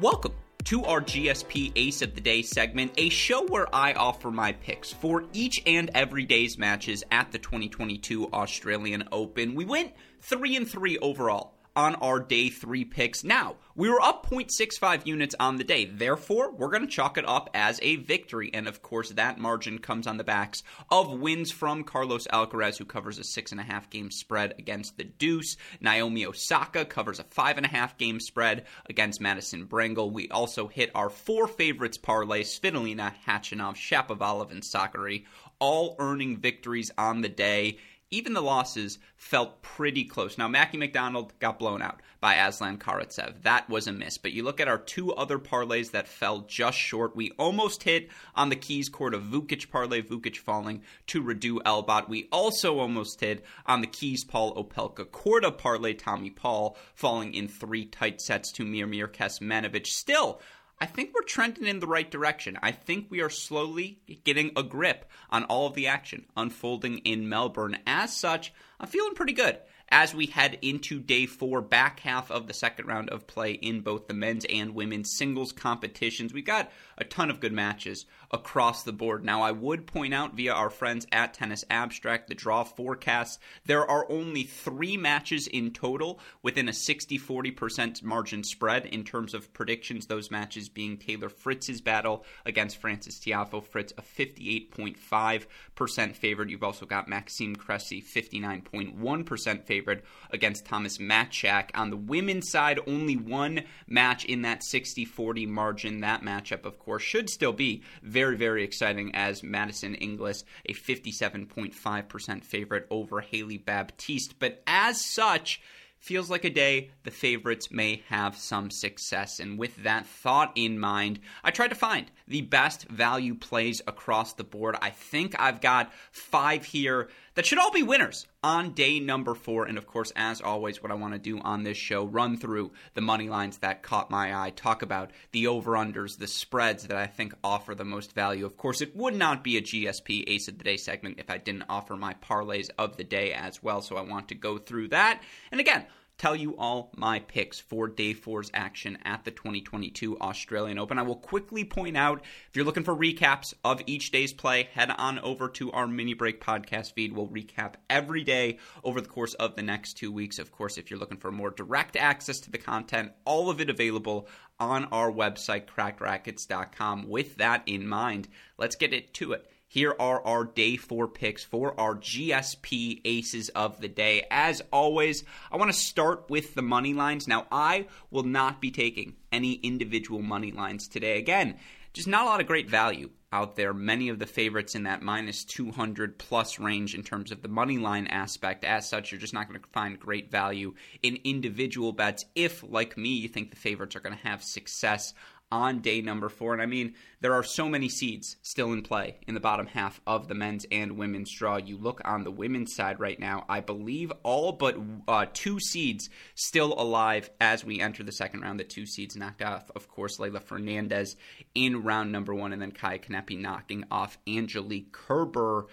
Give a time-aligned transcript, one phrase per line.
[0.00, 0.32] Welcome
[0.64, 4.90] to our GSP Ace of the Day segment, a show where I offer my picks
[4.90, 9.54] for each and every day's matches at the 2022 Australian Open.
[9.54, 9.92] We went
[10.22, 13.24] 3 and 3 overall on our day three picks.
[13.24, 15.86] Now, we were up 0.65 units on the day.
[15.86, 18.50] Therefore, we're going to chalk it up as a victory.
[18.52, 22.84] And of course, that margin comes on the backs of wins from Carlos Alcaraz, who
[22.84, 25.56] covers a six and a half game spread against the Deuce.
[25.80, 30.12] Naomi Osaka covers a five and a half game spread against Madison Brengle.
[30.12, 35.24] We also hit our four favorites parlay Svitolina, Khachanov, Shapovalov, and Sakkari,
[35.58, 37.78] all earning victories on the day
[38.10, 40.36] even the losses felt pretty close.
[40.36, 43.42] Now, Mackie McDonald got blown out by Aslan Karatsev.
[43.42, 44.18] That was a miss.
[44.18, 47.14] But you look at our two other parlays that fell just short.
[47.14, 52.08] We almost hit on the Keys Korda Vukic parlay, Vukic falling to Radu Albot.
[52.08, 57.46] We also almost hit on the Keys Paul Opelka Korda parlay, Tommy Paul falling in
[57.46, 59.86] three tight sets to Miomir Kecmanovic.
[59.86, 60.40] Still,
[60.80, 62.58] I think we're trending in the right direction.
[62.62, 67.28] I think we are slowly getting a grip on all of the action unfolding in
[67.28, 67.76] Melbourne.
[67.86, 69.58] As such, I'm feeling pretty good
[69.90, 73.80] as we head into day four, back half of the second round of play in
[73.80, 76.32] both the men's and women's singles competitions.
[76.32, 79.24] We've got a ton of good matches across the board.
[79.24, 83.88] Now, I would point out via our friends at Tennis Abstract, the draw forecast, there
[83.88, 89.52] are only three matches in total within a 60 40% margin spread in terms of
[89.52, 90.06] predictions.
[90.06, 93.64] Those matches being Taylor Fritz's battle against Frances Tiafoe.
[93.64, 96.50] Fritz, a 58.5% favorite.
[96.50, 101.70] You've also got Maxime Cressy, 59.1% favorite against Thomas Machac.
[101.74, 106.00] On the women's side, only one match in that 60 40 margin.
[106.00, 110.74] That matchup, of course, should still be very very, very exciting as Madison Inglis, a
[110.74, 114.38] 57.5% favorite over Hailey Baptiste.
[114.38, 115.62] But as such,
[116.00, 119.40] feels like a day the favorites may have some success.
[119.40, 124.34] And with that thought in mind, I tried to find the best value plays across
[124.34, 124.76] the board.
[124.82, 127.08] I think I've got five here
[127.40, 129.64] that should all be winners on day number four.
[129.64, 132.72] And of course, as always, what I want to do on this show, run through
[132.92, 136.98] the money lines that caught my eye, talk about the over unders, the spreads that
[136.98, 138.44] I think offer the most value.
[138.44, 141.38] Of course, it would not be a GSP Ace of the Day segment if I
[141.38, 143.80] didn't offer my parlays of the day as well.
[143.80, 145.22] So I want to go through that.
[145.50, 145.86] And again,
[146.20, 150.98] tell you all my picks for day four's action at the 2022 Australian Open.
[150.98, 154.90] I will quickly point out if you're looking for recaps of each day's play, head
[154.98, 157.14] on over to our mini break podcast feed.
[157.14, 160.38] We'll recap every day over the course of the next two weeks.
[160.38, 163.70] Of course, if you're looking for more direct access to the content, all of it
[163.70, 167.08] available on our website, crackrackets.com.
[167.08, 169.50] With that in mind, let's get it to it.
[169.72, 174.26] Here are our day four picks for our GSP aces of the day.
[174.28, 175.22] As always,
[175.52, 177.28] I want to start with the money lines.
[177.28, 181.18] Now, I will not be taking any individual money lines today.
[181.18, 181.54] Again,
[181.92, 183.72] just not a lot of great value out there.
[183.72, 187.78] Many of the favorites in that minus 200 plus range in terms of the money
[187.78, 188.64] line aspect.
[188.64, 192.98] As such, you're just not going to find great value in individual bets if, like
[192.98, 195.14] me, you think the favorites are going to have success
[195.52, 196.52] on day number four.
[196.52, 200.00] And I mean, there are so many seeds still in play in the bottom half
[200.06, 201.56] of the men's and women's draw.
[201.56, 204.76] You look on the women's side right now, I believe all but
[205.08, 208.60] uh, two seeds still alive as we enter the second round.
[208.60, 211.16] The two seeds knocked off, of course, Leylah Fernandez
[211.54, 215.66] in round number one, and then Kaia Kanepi knocking off Angelique Kerber.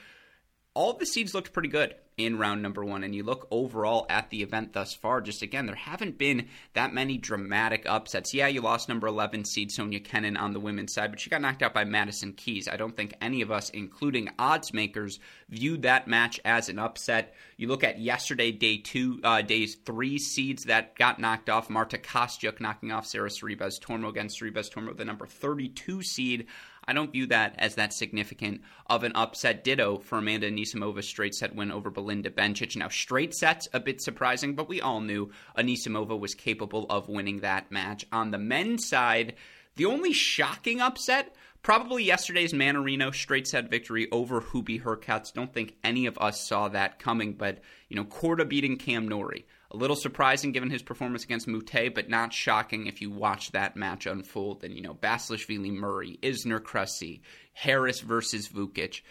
[0.74, 4.31] All the seeds looked pretty good in round number one, and you look overall at
[4.31, 8.34] the event thus far, just again, there haven't been that many dramatic upsets.
[8.34, 11.41] Yeah, you lost number 11 seed Sofia Kenin on the women's side, but she got
[11.41, 12.67] knocked out by Madison Keys.
[12.67, 15.19] I don't think any of us, including odds makers,
[15.49, 17.35] viewed that match as an upset.
[17.55, 21.70] You look at yesterday, day two, uh, days three seeds that got knocked off.
[21.70, 26.47] Marta Kostyuk knocking off Sara Sorribes Tormo against Sorribes Tormo, the number 32 seed.
[26.87, 29.63] I don't view that as that significant of an upset.
[29.63, 32.75] Ditto for Amanda Anisimova's straight set win over Belinda Bencic.
[32.75, 37.41] Now, straight sets, a bit surprising, but we all knew Anisimova was capable of winning
[37.41, 38.05] that match.
[38.11, 39.35] On the men's side,
[39.75, 41.35] the only shocking upset
[41.67, 45.34] Probably yesterday's Mannarino straight set victory over Hubie Hurkacz.
[45.34, 49.45] Don't think any of us saw that coming, but you know, Korda beating Cam Norrie.
[49.72, 53.75] A little surprising given his performance against Moutet, but not shocking if you watch that
[53.75, 54.64] match unfold.
[54.64, 57.22] And you know, Basilashvili Murray, Isner Cressy,
[57.53, 59.02] Harris versus Vukic.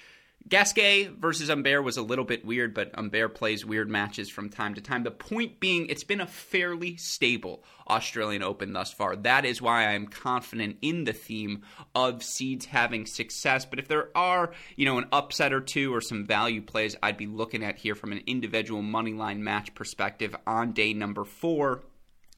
[0.49, 4.75] Gasquet versus Humbert was a little bit weird, but Humbert plays weird matches from time
[4.75, 5.03] to time.
[5.03, 9.17] The point being, it's been a fairly stable Australian Open thus far.
[9.17, 11.62] That is why I'm confident in the theme
[11.97, 13.65] of seeds having success.
[13.65, 17.17] But if there are, you know, an upset or two or some value plays I'd
[17.17, 21.83] be looking at here from an individual money line match perspective on day number four,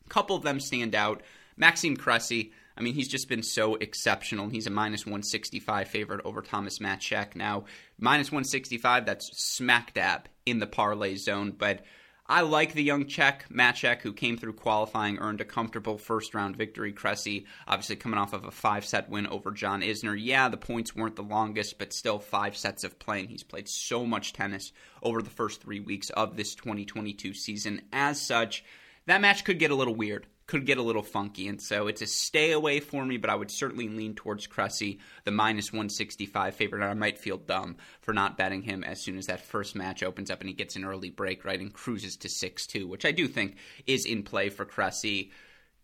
[0.07, 1.23] a couple of them stand out.
[1.59, 4.49] Maxime Cressy I mean, he's just been so exceptional.
[4.49, 7.35] He's a minus 165 favorite over Thomas Machac.
[7.35, 7.65] Now,
[7.99, 11.85] minus 165, that's smack dab in the parlay zone, but
[12.25, 16.57] I like the young Czech, Machac, who came through qualifying, earned a comfortable first round
[16.57, 16.93] victory.
[16.93, 20.17] Cressy, obviously coming off of a five set win over John Isner.
[20.17, 23.29] Yeah, the points weren't the longest, but still five sets of playing.
[23.29, 24.73] He's played so much tennis
[25.03, 27.81] over the first three weeks of this 2022 season.
[27.93, 28.63] As such,
[29.07, 31.47] that match could get a little weird could get a little funky.
[31.47, 34.99] And so it's a stay away for me, but I would certainly lean towards Cressy,
[35.25, 36.83] the minus 165 favorite.
[36.83, 40.03] And I might feel dumb for not betting him as soon as that first match
[40.03, 43.05] opens up and he gets an early break, right, and cruises to 6 2, which
[43.05, 43.57] I do think
[43.87, 45.31] is in play for Cressy.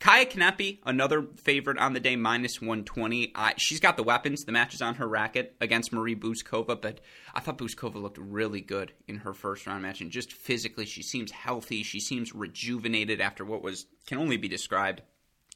[0.01, 3.33] Kaia Kanepi, another favorite on the day, minus 120.
[3.35, 4.45] Uh, she's got the weapons.
[4.45, 7.01] The match is on her racket against Marie Bouzkova, but
[7.35, 10.01] I thought Bouzkova looked really good in her first round match.
[10.01, 11.83] And just physically, she seems healthy.
[11.83, 15.01] She seems rejuvenated after what was can only be described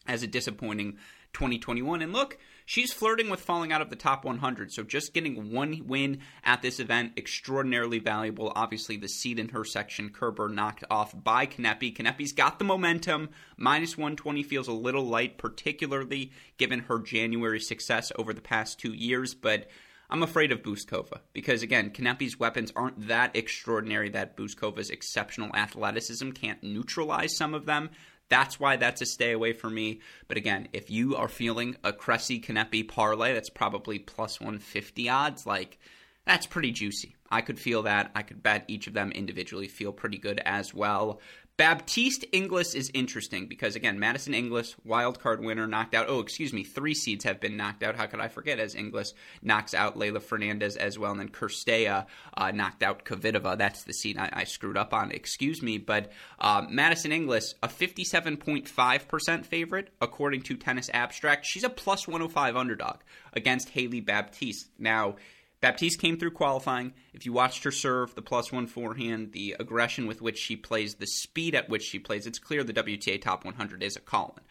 [0.06, 0.98] as a disappointing
[1.34, 2.00] 2021.
[2.00, 2.38] And look,
[2.68, 4.70] she's flirting with falling out of the top 100.
[4.70, 8.52] So just getting one win at this event, extraordinarily valuable.
[8.54, 11.96] Obviously, the seed in her section, Kerber knocked off by Kanepi.
[11.96, 13.30] Kanepi's got the momentum.
[13.56, 18.92] Minus 120 feels a little light, particularly given her January success over the past two
[18.92, 19.34] years.
[19.34, 19.68] But
[20.10, 26.32] I'm afraid of Bouzkova because again, Kanepi's weapons aren't that extraordinary that Bouzkova's exceptional athleticism
[26.32, 27.88] can't neutralize some of them.
[28.28, 30.00] That's why that's a stay away for me.
[30.26, 35.46] But again, if you are feeling a Cressy Kanepi parlay, that's probably plus 150 odds.
[35.46, 35.78] Like,
[36.26, 37.14] that's pretty juicy.
[37.30, 38.10] I could feel that.
[38.14, 41.20] I could bet each of them individually feel pretty good as well.
[41.58, 46.06] Baptiste Inglis is interesting because again, Madison Inglis, wild card winner, knocked out.
[46.08, 47.96] Oh, excuse me, three seeds have been knocked out.
[47.96, 48.60] How could I forget?
[48.60, 53.58] As Inglis knocks out Leylah Fernandez as well, and then Cirstea uh, knocked out Kvitova.
[53.58, 55.10] That's the seed I, I, screwed up on.
[55.10, 60.88] Excuse me, but uh, Madison Inglis, a fifty-seven point five percent favorite according to Tennis
[60.94, 61.44] Abstract.
[61.44, 62.98] She's a plus one hundred oh five underdog
[63.32, 64.70] against Hailey Baptiste.
[64.78, 65.16] Now
[65.60, 66.94] Baptiste came through qualifying.
[67.12, 70.94] If you watched her serve, the plus one forehand, the aggression with which she plays,
[70.94, 74.44] the speed at which she plays, it's clear the WTA top 100 is a Colin.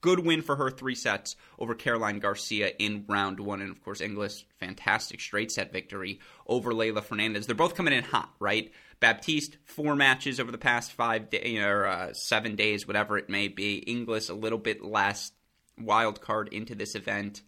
[0.00, 3.60] Good win for her, three sets over Caroline Garcia in round one.
[3.60, 7.46] And of course, Inglis, fantastic straight set victory over Leylah Fernandez.
[7.46, 8.72] They're both coming in hot, right?
[9.00, 13.48] Baptiste, four matches over the past five days, or uh, seven days, whatever it may
[13.48, 13.78] be.
[13.78, 15.32] Inglis, a little bit less
[15.76, 17.42] wild card into this event.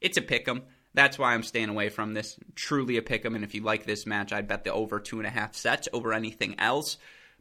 [0.00, 0.62] It's a pick 'em.
[0.96, 2.38] That's why I'm staying away from this.
[2.54, 5.18] Truly a pick 'em, and if you like this match, I'd bet the over two
[5.18, 6.96] and a half sets over anything else.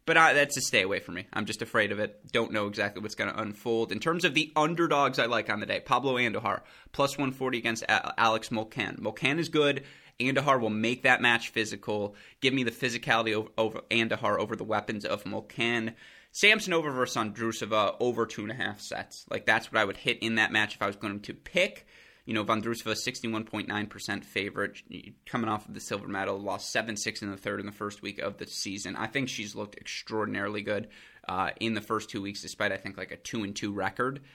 [0.06, 1.26] But I, that's a stay away from me.
[1.32, 2.20] I'm just afraid of it.
[2.34, 3.94] Don't know exactly what's going to unfold.
[3.94, 6.62] In terms of the underdogs I like on the day, Pablo Andujar,
[6.92, 9.00] plus 140 against Alex Molcan.
[9.00, 9.86] Molcan is good.
[10.20, 12.16] Andujar will make that match physical.
[12.42, 15.94] Give me the physicality over, over Andujar over the weapons of Molcan.
[16.34, 19.26] Samsonova versus Vondrousova over two and a half sets.
[19.32, 21.88] Like that's what I would hit in that match if I was going to pick.
[22.26, 24.82] You know, Vondrousova, 61.9% favorite,
[25.28, 28.02] coming off of the silver medal, lost 7 6 in the third in the first
[28.02, 28.96] week of the season.
[28.96, 30.90] I think she's looked extraordinarily good
[31.28, 34.22] uh, in the first two weeks, despite, I think, like a 2 and 2 record.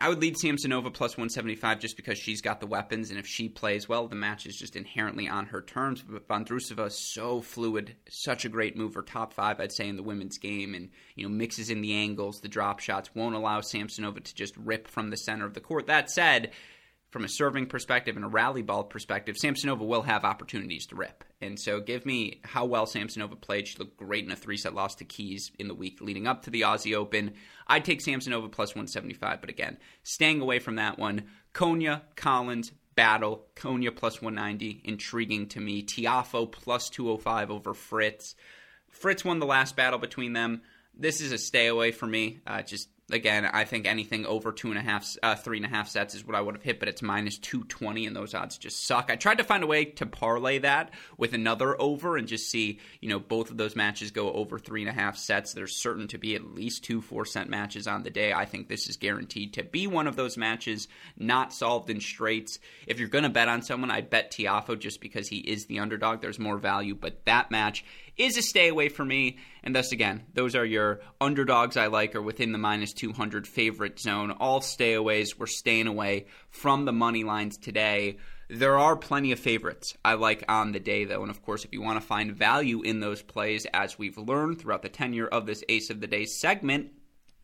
[0.00, 3.48] I would lead Samsonova plus 175 just because she's got the weapons, and if she
[3.48, 6.02] plays well, the match is just inherently on her terms.
[6.02, 10.02] But Vondrousova is so fluid, such a great mover, top five, I'd say, in the
[10.02, 14.22] women's game, and you know mixes in the angles, the drop shots, won't allow Samsonova
[14.22, 15.86] to just rip from the center of the court.
[15.88, 16.52] That said,
[17.10, 21.24] from a serving perspective and a rally ball perspective, Samsonova will have opportunities to rip.
[21.40, 23.66] And so give me how well Samsonova played.
[23.66, 26.42] She looked great in a three set loss to Keys in the week leading up
[26.42, 27.34] to the Aussie Open.
[27.66, 31.24] I'd take Samsonova plus 175, but again, staying away from that one.
[31.54, 35.82] Konjuh, Collins, Battle, Konjuh plus 190, intriguing to me.
[35.84, 38.34] Tiafoe plus 205 over Fritz.
[38.90, 40.62] Fritz won the last battle between them.
[40.94, 42.40] This is a stay away for me.
[42.46, 45.68] Uh, just Again, I think anything over two and a half, uh, three and a
[45.68, 48.58] half sets is what I would have hit, but it's minus 220, and those odds
[48.58, 49.10] just suck.
[49.10, 52.80] I tried to find a way to parlay that with another over and just see,
[53.00, 55.54] you know, both of those matches go over three and a half sets.
[55.54, 58.34] There's certain to be at least two four set matches on the day.
[58.34, 60.86] I think this is guaranteed to be one of those matches,
[61.16, 62.58] not solved in straights.
[62.86, 65.78] If you're going to bet on someone, I bet Tiafoe just because he is the
[65.78, 66.20] underdog.
[66.20, 67.86] There's more value, but that match
[68.18, 69.38] is a stay away for me.
[69.62, 73.98] And thus, again, those are your underdogs I like or within the minus 200 favorite
[73.98, 74.32] zone.
[74.32, 75.38] All stayaways.
[75.38, 78.18] We're staying away from the money lines today.
[78.50, 81.22] There are plenty of favorites I like on the day, though.
[81.22, 84.58] And of course, if you want to find value in those plays, as we've learned
[84.58, 86.90] throughout the tenure of this Ace of the Day segment,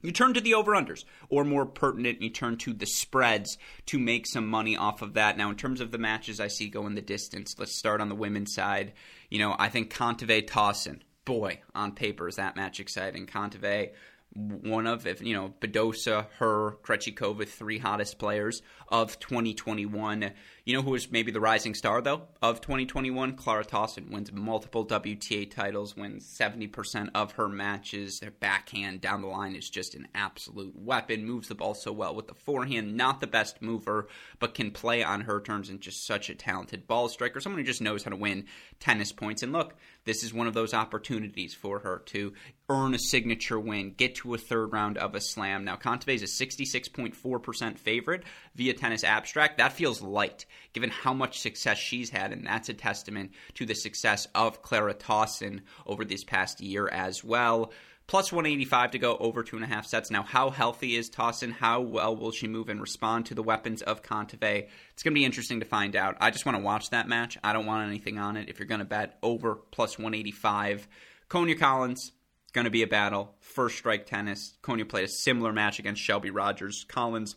[0.05, 3.99] you turn to the over unders, or more pertinent, you turn to the spreads to
[3.99, 5.39] make some money off of that.
[5.39, 8.15] Now, in terms of the matches I see going the distance, let's start on the
[8.15, 8.93] women's side.
[9.31, 13.27] You know, I think Kontaveit Tauson, boy, on paper is that match exciting.
[13.27, 13.93] Kontaveit
[14.35, 20.33] one of, if you know, Badosa, her, Krejcikova, three hottest players of 2021.
[20.65, 23.37] You know who was maybe the rising star though of 2021?
[23.37, 28.21] Clara Tauson wins multiple WTA titles, wins 70% of her matches.
[28.21, 31.25] Their backhand down the line is just an absolute weapon.
[31.25, 32.97] Moves the ball so well with the forehand.
[32.97, 36.87] Not the best mover, but can play on her terms and just such a talented
[36.87, 37.41] ball striker.
[37.41, 38.47] Someone who just knows how to win
[38.81, 39.43] tennis points.
[39.43, 42.33] And look, this is one of those opportunities for her to
[42.75, 45.65] earn a signature win, get to a third round of a slam.
[45.65, 49.59] Now, Kontaveit is a 66.4% favorite via Tennis Abstract.
[49.59, 53.75] That feels light given how much success she's had, and that's a testament to the
[53.75, 57.73] success of Clara Tauson over this past year as well.
[58.07, 60.11] Plus 185 to go over two and a half sets.
[60.11, 61.53] Now, how healthy is Tauson?
[61.53, 64.69] How well will she move and respond to the weapons of Kontaveit?
[64.93, 66.19] It's going to be interesting to find out.
[66.21, 67.39] I just want to watch that match.
[67.43, 68.51] I don't want anything on it.
[68.51, 70.87] If you're going to bet over plus 185,
[71.31, 72.13] Konjuh Collins,
[72.55, 73.35] going to be a battle.
[73.41, 74.57] First strike tennis.
[74.63, 76.87] Konjuh played a similar match against Shelby Rogers.
[76.89, 77.37] Collins,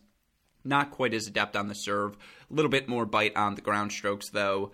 [0.64, 2.16] not quite as adept on the serve.
[2.50, 4.72] A little bit more bite on the ground strokes, though.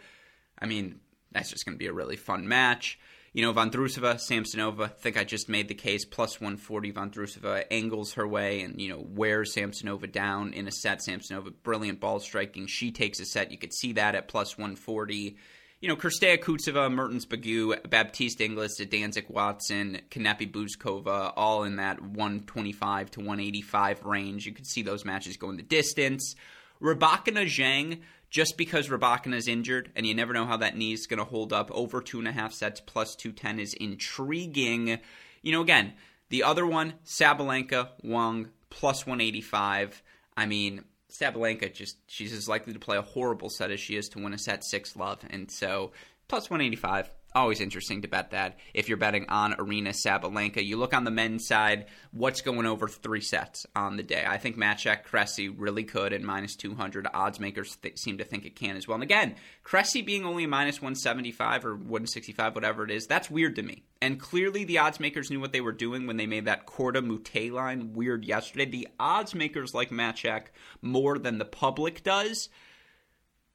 [0.60, 1.00] I mean,
[1.32, 3.00] that's just going to be a really fun match.
[3.32, 6.06] You know, Vondrousova, Samsonova, I think I just made the case.
[6.06, 11.00] Plus 140, Vondrousova angles her way and, you know, wears Samsonova down in a set.
[11.00, 12.68] Samsonova, brilliant ball striking.
[12.68, 13.52] She takes a set.
[13.52, 15.38] You could see that at plus 140
[15.84, 22.02] you know, Cirstea Kutseva, Mertens Begu, Baptiste Inglis, Danzig Watson, Kanepi Bouzkova, all in that
[22.02, 24.46] 125 to 185 range.
[24.46, 26.38] You could see those matches going the distance.
[26.82, 28.00] Rybakina Zheng,
[28.30, 31.25] just because Rybakina is injured, and you never know how that knee is going to
[31.25, 35.00] hold up, over two and a half sets plus 210 is intriguing.
[35.42, 35.96] You know, again,
[36.30, 40.02] the other one, Sabalenka, Wang, plus 185.
[40.38, 44.10] I mean, Sabalenka just she's as likely to play a horrible set as she is
[44.10, 45.91] to win a set six love, and so
[46.27, 47.10] plus one eighty five.
[47.36, 50.63] Always interesting to bet that if you're betting on Aryna Sabalenka.
[50.63, 54.24] You look on the men's side, what's going over three sets on the day?
[54.28, 58.46] I think Machac Cressy really could, and minus 200 odds makers th- seem to think
[58.46, 58.96] it can as well.
[58.96, 63.63] And again, Cressy being only minus 175 or 165, whatever it is, that's weird to
[63.63, 63.84] me.
[64.00, 67.04] And clearly the odds makers knew what they were doing when they made that Korda
[67.04, 68.66] Moutet line weird yesterday.
[68.66, 70.48] The odds makers like Machac
[70.84, 72.50] more than the public does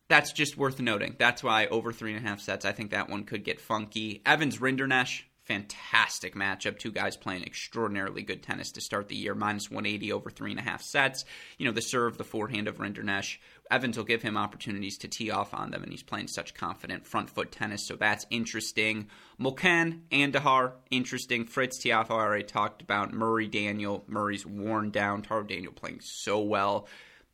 [0.08, 1.16] that's just worth noting.
[1.18, 4.22] That's why over three and a half sets, I think that one could get funky.
[4.24, 6.78] Evans Rinderknech, fantastic matchup.
[6.78, 9.34] Two guys playing extraordinarily good tennis to start the year.
[9.34, 11.24] Minus 180 over three and a half sets.
[11.56, 13.38] You know, the serve, the forehand of Rinderknech.
[13.70, 17.06] Evans will give him opportunities to tee off on them, and he's playing such confident
[17.06, 19.08] front foot tennis, so that's interesting.
[19.38, 21.44] Molcan, Andujar, interesting.
[21.44, 23.12] Fritz Tiafoe, I already talked about.
[23.12, 25.20] Murray Daniel, Murray's worn down.
[25.20, 26.88] Taro Daniel playing so well.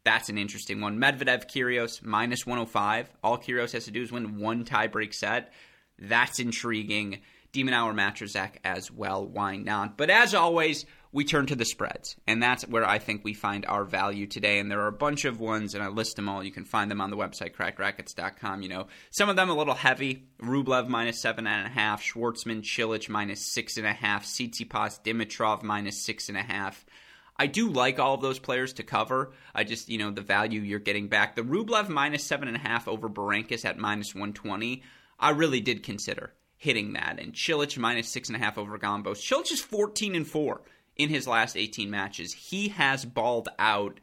[0.04, 0.98] That's an interesting one.
[0.98, 3.10] Medvedev Kyrgios minus 105.
[3.22, 5.52] All Kyrgios has to do is win one tiebreak set.
[5.98, 7.20] That's intriguing.
[7.52, 9.24] De Minaur Matrazek as well.
[9.24, 9.96] Why not?
[9.96, 12.16] But as always, we turn to the spreads.
[12.26, 14.58] And that's where I think we find our value today.
[14.58, 16.42] And there are a bunch of ones, and I list them all.
[16.42, 18.62] You can find them on the website, crackrackets.com.
[18.62, 20.24] You know, some of them a little heavy.
[20.42, 22.02] Rublev minus seven and a half.
[22.02, 24.26] Schwartzman, Cilic minus six and a half.
[24.26, 26.84] Tsitsipas, Dimitrov minus six and a half.
[27.36, 29.32] I do like all of those players to cover.
[29.54, 31.34] I just, you know, the value you're getting back.
[31.34, 34.82] The Rublev minus seven and a half over Berankis at minus 120,
[35.18, 37.18] I really did consider hitting that.
[37.18, 39.16] And Cilic minus six and a half over Gombos.
[39.16, 40.62] Cilic is 14 and four
[40.96, 42.32] in his last 18 matches.
[42.32, 43.98] He has balled out.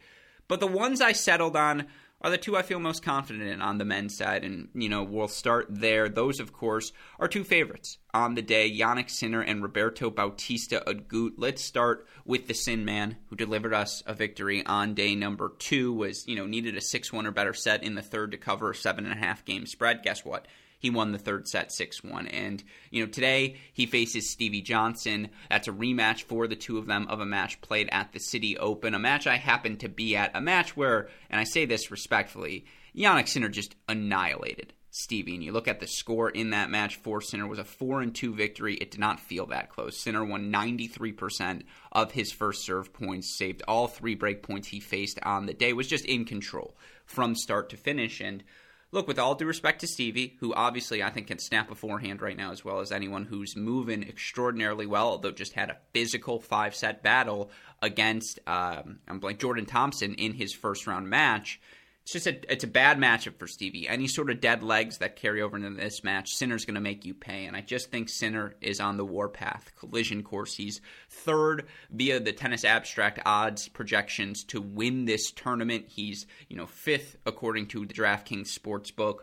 [0.47, 1.87] But the ones I settled on
[2.21, 4.43] are the two I feel most confident in on the men's side.
[4.43, 6.07] And, you know, we'll start there.
[6.07, 11.33] Those, of course, are two favorites on the day Jannik Sinner and Roberto Bautista Agut.
[11.37, 15.93] Let's start with the Sin Man, who delivered us a victory on day number two,
[15.93, 18.71] was, you know, needed a 6 1 or better set in the third to cover
[18.71, 20.03] a 7.5 game spread.
[20.03, 20.47] Guess what?
[20.81, 22.27] He won the third set 6 1.
[22.27, 25.29] And, you know, today he faces Stevie Johnson.
[25.47, 28.57] That's a rematch for the two of them of a match played at the City
[28.57, 31.91] Open, a match I happened to be at, a match where, and I say this
[31.91, 32.65] respectfully,
[32.97, 35.35] Jannik Sinner just annihilated Stevie.
[35.35, 38.13] And you look at the score in that match for Sinner was a four and
[38.13, 38.73] two victory.
[38.73, 39.99] It did not feel that close.
[39.99, 41.61] Sinner won 93%
[41.91, 45.73] of his first serve points, saved all three break points he faced on the day,
[45.73, 48.19] was just in control from start to finish.
[48.19, 48.43] And
[48.91, 52.21] look, with all due respect to Stevie, who obviously I think can snap a forehand
[52.21, 56.39] right now as well as anyone who's moving extraordinarily well, although just had a physical
[56.39, 57.49] five set battle
[57.81, 61.59] against um, I'm blank Jordan Thompson in his first round match
[62.03, 63.87] it's just a it's a bad matchup for Stevie.
[63.87, 67.05] Any sort of dead legs that carry over into this match, Sinner's going to make
[67.05, 70.55] you pay, and I just think Sinner is on the warpath collision course.
[70.55, 75.85] He's third via the tennis abstract odds projections to win this tournament.
[75.89, 79.19] He's you know fifth according to the DraftKings sportsbook.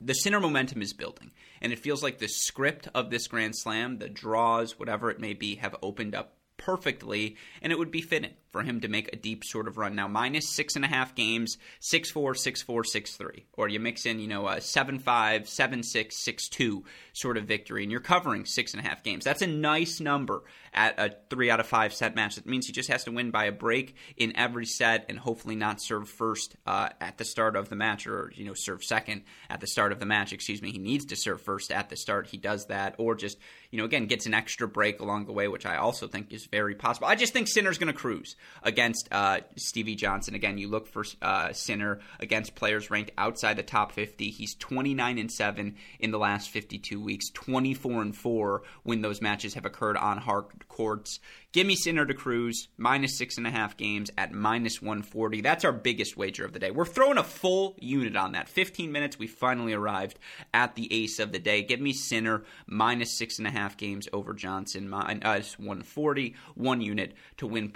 [0.00, 3.98] The Sinner momentum is building, and it feels like the script of this Grand Slam,
[3.98, 8.32] the draws, whatever it may be, have opened up perfectly, and it would be fitting
[8.50, 9.94] for him to make a deep sort of run.
[9.94, 13.46] Now, minus six and a half games, 6 4, 6 4, 6 3.
[13.54, 16.84] Or you mix in, you know, a 7 5, 7 6, 6 2
[17.18, 19.24] sort of victory, and you're covering six and a half games.
[19.24, 22.38] That's a nice number at a three out of five set match.
[22.38, 25.56] It means he just has to win by a break in every set and hopefully
[25.56, 29.22] not serve first uh, at the start of the match or, you know, serve second
[29.50, 30.32] at the start of the match.
[30.32, 30.70] Excuse me.
[30.70, 32.28] He needs to serve first at the start.
[32.28, 32.94] He does that.
[32.98, 33.38] Or just,
[33.70, 36.46] you know, again, gets an extra break along the way, which I also think is
[36.46, 37.08] very possible.
[37.08, 40.34] I just think Sinner's going to cruise against uh, Stevie Johnson.
[40.34, 44.30] Again, you look for uh, Sinner against players ranked outside the top 50.
[44.30, 49.54] He's 29 and 7 in the last 52 weeks, 24 and 4 when those matches
[49.54, 51.20] have occurred on hard courts.
[51.50, 55.40] Give me Sinner to cruise, minus six and a half games at minus 140.
[55.40, 56.70] That's our biggest wager of the day.
[56.70, 58.50] We're throwing a full unit on that.
[58.50, 60.18] 15 minutes, we finally arrived
[60.52, 61.62] at the ace of the day.
[61.62, 67.14] Give me Sinner, minus six and a half games over Johnson, minus 140, one unit
[67.38, 67.70] to win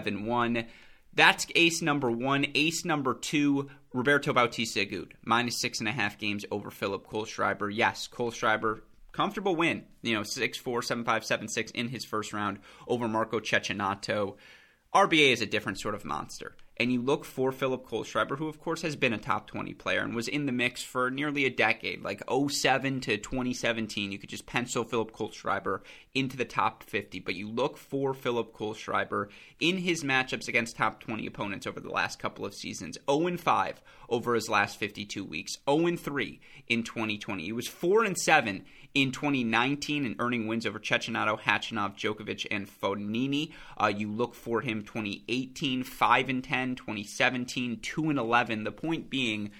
[0.00, 0.66] 0.71.
[1.14, 2.46] That's ace number one.
[2.54, 7.74] Ace number two, Roberto Bautista Agut, minus six and a half games over Philipp Kohlschreiber.
[7.74, 8.80] Yes, Kohlschreiber
[9.12, 9.84] comfortable win.
[10.02, 14.36] You know, 6 4, 7 5, 7 6 in his first round over Marco Cecchinato.
[14.94, 16.54] RBA is a different sort of monster.
[16.80, 20.00] And you look for Philipp Kohlschreiber, who, of course, has been a top 20 player
[20.00, 24.12] and was in the mix for nearly a decade, like 07 to 2017.
[24.12, 25.80] You could just pencil Philipp Kohlschreiber
[26.14, 27.18] into the top 50.
[27.18, 29.26] But you look for Philipp Kohlschreiber
[29.58, 33.82] in his matchups against top 20 opponents over the last couple of seasons 0 5
[34.08, 37.42] over his last 52 weeks, 0 3 in 2020.
[37.42, 42.68] He was 4 and 7 in 2019 and earning wins over Cecchinato, Khachanov, Djokovic, and
[42.68, 43.52] Fognini.
[43.80, 48.64] Uh, you look for him 2018, 5 and 10, 2017, 2 and 11.
[48.64, 49.50] The point being,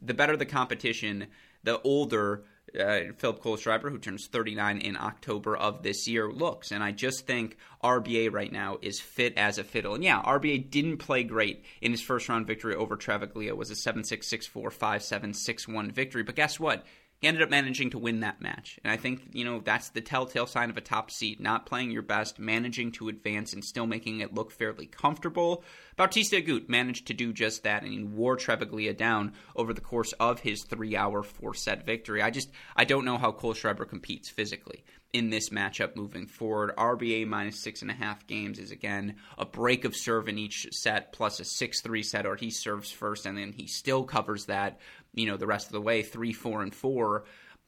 [0.00, 1.26] the better the competition,
[1.62, 2.44] the older
[2.78, 6.70] uh, Philipp Kohlschreiber, who turns 39 in October of this year, looks.
[6.70, 9.94] And I just think RBA right now is fit as a fiddle.
[9.94, 13.48] And yeah, RBA didn't play great in his first round victory over Travaglia.
[13.48, 16.22] It was a 7 6 6 4 5 7 6 1 victory.
[16.22, 16.84] But guess what?
[17.20, 18.80] He ended up managing to win that match.
[18.82, 21.90] And I think, you know, that's the telltale sign of a top seed, not playing
[21.90, 25.62] your best, managing to advance and still making it look fairly comfortable.
[25.96, 30.12] Bautista Agut managed to do just that and he wore Travaglia down over the course
[30.14, 32.22] of his three hour, four set victory.
[32.22, 36.74] I just, I don't know how Kohlschreiber competes physically in this matchup moving forward.
[36.76, 40.68] RBA minus six and a half games is again a break of serve in each
[40.72, 44.46] set plus a 6 3 set, or he serves first and then he still covers
[44.46, 44.78] that
[45.14, 47.24] you know the rest of the way three four and four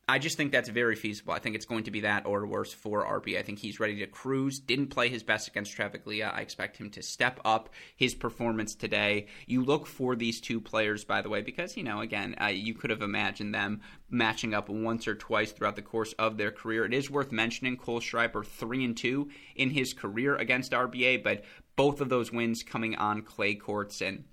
[0.09, 1.33] I just think that's very feasible.
[1.33, 3.39] I think it's going to be that or worse for RB.
[3.39, 4.59] I think he's ready to cruise.
[4.59, 6.35] Didn't play his best against Travaglia.
[6.35, 9.29] I expect him to step up his performance today.
[9.47, 12.75] You look for these two players, by the way, because, you know, again, uh, you
[12.75, 16.85] could have imagined them matching up once or twice throughout the course of their career.
[16.85, 21.45] It is worth mentioning Kohlschreiber 3 and 2 in his career against RBA, but
[21.77, 24.25] both of those wins coming on clay courts and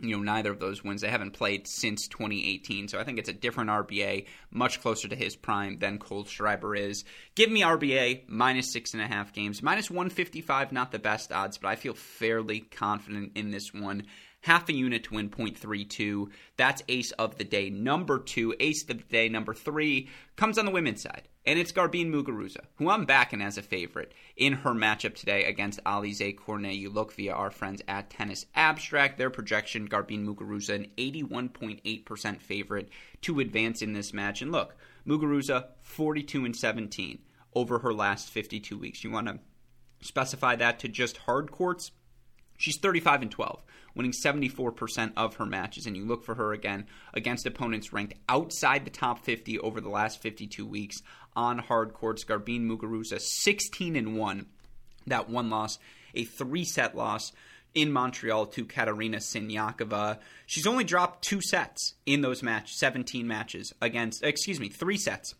[0.00, 1.00] you know, neither of those wins.
[1.00, 5.16] They haven't played since 2018, so I think it's a different RBA, much closer to
[5.16, 7.04] his prime than Kohlschreiber is.
[7.34, 11.58] Give me RBA minus six and a half games, minus 155, not the best odds,
[11.58, 14.04] but I feel fairly confident in this one
[14.42, 16.28] half a unit to win 0.32.
[16.56, 18.54] That's ace of the day number two.
[18.60, 22.60] Ace of the day number three comes on the women's side, and it's Garbine Muguruza,
[22.76, 26.74] who I'm backing as a favorite in her matchup today against Alize Cornet.
[26.74, 32.90] You look via our friends at Tennis Abstract, their projection, Garbine Muguruza, an 81.8% favorite
[33.22, 34.42] to advance in this match.
[34.42, 37.18] And look, Muguruza, 42 and 17
[37.54, 39.02] over her last 52 weeks.
[39.02, 39.38] You want to
[40.02, 41.92] specify that to just hard courts?
[42.58, 43.62] She's 35 and 12,
[43.98, 45.84] winning 74% of her matches.
[45.84, 49.90] And you look for her again against opponents ranked outside the top 50 over the
[49.90, 51.02] last 52 weeks
[51.36, 52.24] on hard courts.
[52.24, 54.46] Garbine Muguruza, 16 and 1.
[55.08, 55.78] That one loss,
[56.14, 57.32] a three set loss
[57.74, 60.18] in Montreal to Katerina Siniakova.
[60.46, 65.34] She's only dropped two sets in those matches, 17 matches against, excuse me, three sets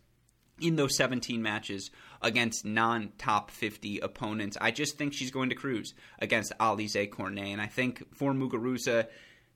[0.61, 1.91] in those 17 matches
[2.21, 4.57] against non top 50 opponents.
[4.59, 7.47] I just think she's going to cruise against Alize Cornet.
[7.47, 9.07] And I think for Muguruza,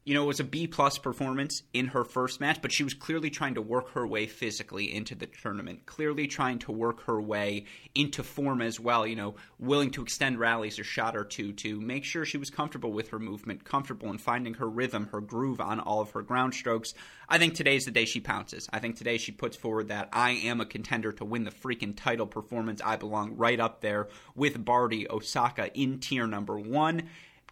[0.05, 2.93] you know, it was a B plus performance in her first match, but she was
[2.93, 7.21] clearly trying to work her way physically into the tournament, clearly trying to work her
[7.21, 11.53] way into form as well, you know, willing to extend rallies a shot or two
[11.53, 15.21] to make sure she was comfortable with her movement, comfortable in finding her rhythm, her
[15.21, 16.93] groove on all of her ground strokes.
[17.29, 18.67] I think today's the day she pounces.
[18.73, 21.95] I think today she puts forward that I am a contender to win the freaking
[21.95, 22.81] title performance.
[22.83, 27.03] I belong right up there with Barty Osaka in tier number one.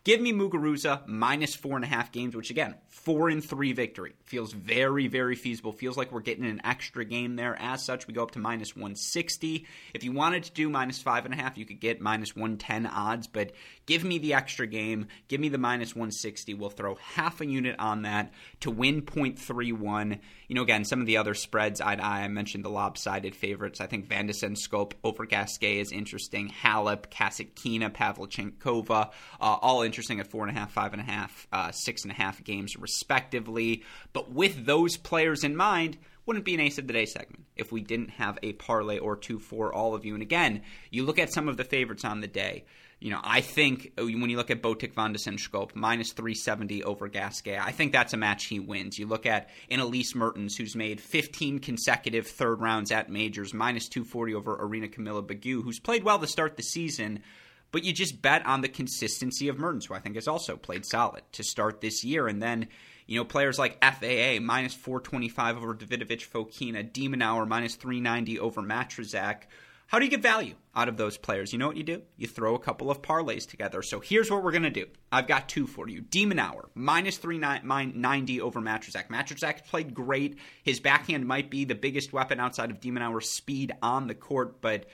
[0.04, 4.14] Give me Muguruza minus four and a half games, which again, four and three victory.
[4.24, 5.72] Feels very, very feasible.
[5.72, 7.56] Feels like we're getting an extra game there.
[7.60, 9.68] As such, we go up to minus 160.
[9.94, 12.88] If you wanted to do minus five and a half, you could get minus 110
[12.88, 13.52] odds, but
[13.86, 15.06] give me the extra game.
[15.28, 16.56] Give me the minus 160.
[16.56, 20.20] We'll throw half a unit on that to win 0.31.
[20.48, 23.80] You know, again, some of the other spreads, I, I mentioned the lopsided favorites.
[23.80, 26.50] I think Van de Zandschulp over Gasquet is interesting.
[26.50, 31.48] Halep, Kasatkina, Pavlyuchenkova, uh, all interesting at four and a half, five and a half,
[31.52, 33.84] uh, six and a half games respectively.
[34.14, 37.74] But with those players in mind, wouldn't be an ace of the day segment if
[37.74, 40.14] we didn't have a parlay or two for all of you.
[40.14, 42.64] And again, you look at some of the favorites on the day.
[43.02, 47.10] You know, I think uh, when you look at Botic van de minus 370 over
[47.10, 48.98] Gasquet, I think that's a match he wins.
[48.98, 53.90] You look at an Elise Mertens, who's made 15 consecutive third rounds at majors, minus
[53.90, 57.24] 240 over Irina Camelia Begu, who's played well to start the season,
[57.72, 60.86] but you just bet on the consistency of Mertens, who I think has also played
[60.86, 62.28] solid to start this year.
[62.28, 62.68] And then,
[63.08, 68.62] you know, players like FAA, minus 425 over Davidovich Fokina, de Minaur, minus 390 over
[68.62, 69.44] Matrazak.
[69.88, 71.52] How do you get value out of those players?
[71.52, 72.02] You know what you do?
[72.16, 73.82] You throw a couple of parlays together.
[73.82, 74.86] So here's what we're going to do.
[75.12, 76.00] I've got two for you.
[76.00, 79.10] de Minaur, minus 390 over Matrazak.
[79.10, 80.38] Matrazak played great.
[80.64, 84.62] His backhand might be the biggest weapon outside of de Minaur's speed on the court,
[84.62, 84.86] but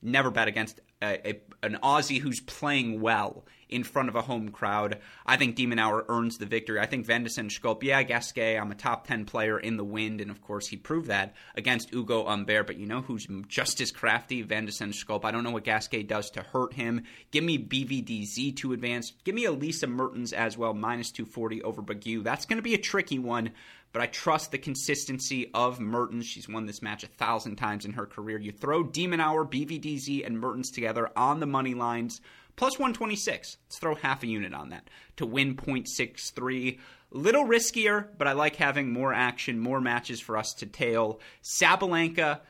[0.00, 4.48] never bet against a, a, an Aussie who's playing well in front of a home
[4.48, 4.98] crowd.
[5.26, 6.80] I think de Minaur earns the victory.
[6.80, 10.20] I think Van de Zandschulp, yeah, Gasquet, I'm a top 10 player in the wind,
[10.20, 13.92] and of course he proved that against Ugo Humbert, but you know who's just as
[13.92, 14.42] crafty?
[14.42, 15.24] Van de Zandschulp.
[15.24, 17.04] I don't know what Gasquet does to hurt him.
[17.30, 19.12] Give me BVDZ to advance.
[19.24, 22.22] Give me Elise Mertens as well, minus 240 over Begu.
[22.22, 23.50] That's going to be a tricky one
[23.92, 26.26] but I trust the consistency of Mertens.
[26.26, 28.38] She's won this match a thousand times in her career.
[28.38, 32.20] You throw de Minaur, BVDZ, and Mertens together on the money lines,
[32.56, 33.56] plus 126.
[33.66, 36.78] Let's throw half a unit on that to win 0.63.
[37.10, 41.20] Little riskier, but I like having more action, more matches for us to tail.
[41.42, 42.40] Sabalenka,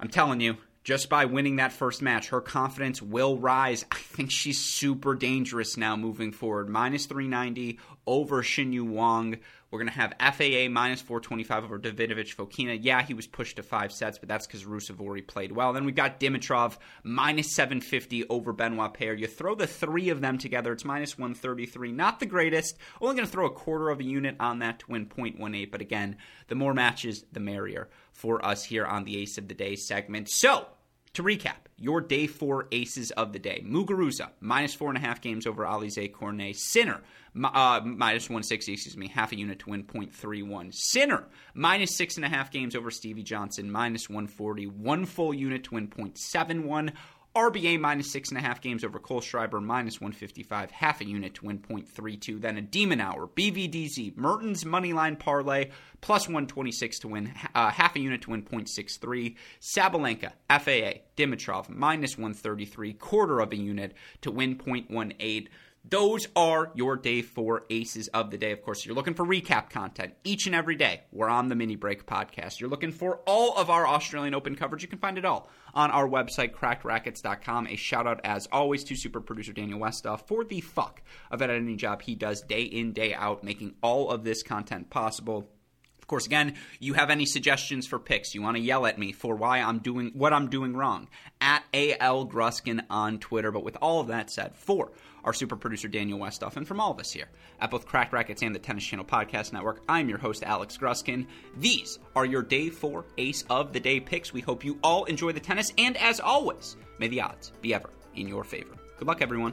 [0.00, 0.56] I'm telling you,
[0.88, 3.84] just by winning that first match, her confidence will rise.
[3.92, 6.70] I think she's super dangerous now moving forward.
[6.70, 9.38] Minus 390 over Xinyu Wang.
[9.70, 12.78] We're going to have FAA minus 425 over Davidovich Fokina.
[12.80, 15.74] Yeah, he was pushed to five sets, but that's because Ruusuvuori played well.
[15.74, 19.12] Then we've got Dimitrov minus 750 over Benoit Paire.
[19.12, 21.92] You throw the three of them together, it's minus 133.
[21.92, 22.78] Not the greatest.
[23.00, 25.70] Only going to throw a quarter of a unit on that to win 0.18.
[25.70, 26.16] But again,
[26.48, 30.30] the more matches, the merrier for us here on the Ace of the Day segment.
[30.30, 30.66] So,
[31.18, 33.60] to recap, your day four aces of the day.
[33.66, 36.54] Muguruza, minus four and a half games over Alize Cornet.
[36.54, 37.00] Sinner,
[37.42, 40.72] uh, minus 160, excuse me, half a unit to win 0.31.
[40.72, 45.64] Sinner, minus six and a half games over Stevie Johnson, minus 140, one full unit
[45.64, 46.92] to win 0.71.
[47.36, 51.46] RBA minus six and a half games over Kohlschreiber, minus 155, half a unit to
[51.46, 52.40] win 0.32.
[52.40, 58.00] Then a de Minaur, BVDZ, Mertens Moneyline Parlay, plus 126 to win uh, half a
[58.00, 59.36] unit to win 0.63.
[59.60, 65.48] Sabalenka, FAA, Dimitrov, minus 133, quarter of a unit to win 0.18.
[65.84, 68.52] Those are your day four aces of the day.
[68.52, 71.02] Of course, you're looking for recap content each and every day.
[71.12, 72.60] We're on the Mini Break podcast.
[72.60, 74.82] You're looking for all of our Australian Open coverage.
[74.82, 77.68] You can find it all on our website, crackrackets.com.
[77.68, 81.40] A shout out, as always, to super producer Daniel Westoff uh, for the fuck of
[81.40, 85.48] editing job he does day in, day out, making all of this content possible.
[86.08, 89.12] Of course, again, you have any suggestions for picks, you want to yell at me
[89.12, 93.52] for why I'm doing what I'm doing wrong at AL Gruskin on Twitter.
[93.52, 94.90] But with all of that said, for
[95.22, 97.28] our super producer Daniel Westoff, and from all of us here
[97.60, 101.26] at both Crack Rackets and the Tennis Channel Podcast Network, I'm your host, Alex Gruskin.
[101.58, 104.32] These are your day four ace of the day picks.
[104.32, 107.90] We hope you all enjoy the tennis, and as always, may the odds be ever
[108.14, 108.78] in your favor.
[108.96, 109.52] Good luck, everyone.